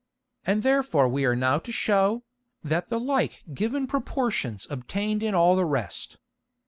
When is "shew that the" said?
1.71-2.99